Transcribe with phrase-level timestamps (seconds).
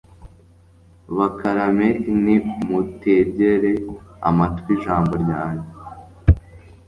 [1.17, 3.71] baka lameki nimutegere
[4.29, 5.69] amatwi ijambo ryanjye